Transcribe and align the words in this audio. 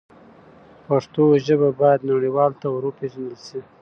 پښتو 0.87 1.23
ژبه 1.45 1.69
باید 1.81 2.01
نړیوالو 2.11 2.59
ته 2.61 2.67
ور 2.69 2.83
وپیژندل 2.85 3.37
سي. 3.47 3.59